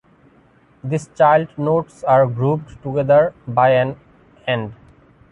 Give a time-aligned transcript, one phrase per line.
[0.83, 3.97] These child nodes are grouped together by an
[4.47, 4.73] "and".